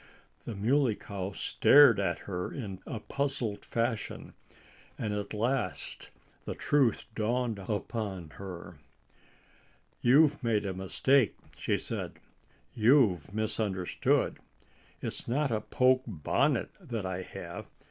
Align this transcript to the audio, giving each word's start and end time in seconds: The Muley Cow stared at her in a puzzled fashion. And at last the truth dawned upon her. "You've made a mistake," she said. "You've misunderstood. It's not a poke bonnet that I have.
The 0.45 0.55
Muley 0.55 0.95
Cow 0.95 1.31
stared 1.33 1.99
at 1.99 2.17
her 2.25 2.51
in 2.51 2.79
a 2.87 2.99
puzzled 2.99 3.63
fashion. 3.63 4.33
And 4.97 5.13
at 5.13 5.31
last 5.31 6.09
the 6.45 6.55
truth 6.55 7.05
dawned 7.13 7.59
upon 7.59 8.31
her. 8.31 8.79
"You've 10.01 10.43
made 10.43 10.65
a 10.65 10.73
mistake," 10.73 11.35
she 11.55 11.77
said. 11.77 12.13
"You've 12.73 13.31
misunderstood. 13.31 14.39
It's 15.03 15.27
not 15.27 15.51
a 15.51 15.61
poke 15.61 16.01
bonnet 16.07 16.71
that 16.81 17.05
I 17.05 17.21
have. 17.21 17.67